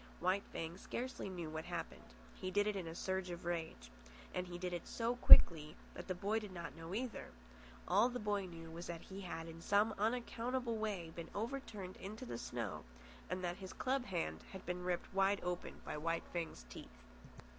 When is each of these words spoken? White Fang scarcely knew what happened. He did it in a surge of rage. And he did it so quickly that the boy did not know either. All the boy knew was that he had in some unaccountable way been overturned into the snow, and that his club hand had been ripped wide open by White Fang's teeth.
White 0.19 0.41
Fang 0.51 0.79
scarcely 0.79 1.29
knew 1.29 1.51
what 1.51 1.65
happened. 1.65 2.15
He 2.33 2.49
did 2.49 2.65
it 2.65 2.75
in 2.75 2.87
a 2.87 2.95
surge 2.95 3.29
of 3.29 3.45
rage. 3.45 3.91
And 4.33 4.47
he 4.47 4.57
did 4.57 4.73
it 4.73 4.87
so 4.87 5.15
quickly 5.15 5.75
that 5.93 6.07
the 6.07 6.15
boy 6.15 6.39
did 6.39 6.51
not 6.51 6.75
know 6.75 6.95
either. 6.95 7.27
All 7.87 8.09
the 8.09 8.17
boy 8.17 8.47
knew 8.47 8.71
was 8.71 8.87
that 8.87 9.01
he 9.03 9.21
had 9.21 9.47
in 9.47 9.61
some 9.61 9.93
unaccountable 9.99 10.75
way 10.79 11.11
been 11.15 11.29
overturned 11.35 11.97
into 11.97 12.25
the 12.25 12.39
snow, 12.39 12.83
and 13.29 13.43
that 13.43 13.57
his 13.57 13.73
club 13.73 14.05
hand 14.05 14.39
had 14.53 14.65
been 14.65 14.83
ripped 14.83 15.13
wide 15.13 15.39
open 15.43 15.79
by 15.85 15.97
White 15.97 16.23
Fang's 16.33 16.65
teeth. 16.67 17.03